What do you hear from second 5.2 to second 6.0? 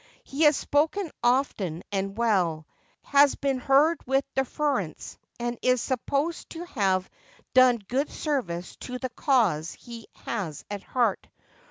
and is